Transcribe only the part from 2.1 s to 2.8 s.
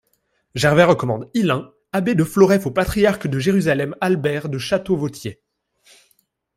de Floreffe au